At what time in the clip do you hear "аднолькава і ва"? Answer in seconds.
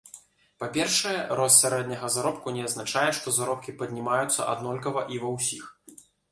4.57-5.39